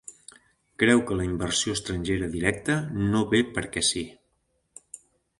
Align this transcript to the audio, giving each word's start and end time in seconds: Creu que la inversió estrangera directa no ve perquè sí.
Creu 0.83 1.01
que 1.09 1.17
la 1.17 1.25
inversió 1.25 1.75
estrangera 1.79 2.29
directa 2.35 2.77
no 3.11 3.21
ve 3.35 3.41
perquè 3.59 3.83
sí. 3.91 4.03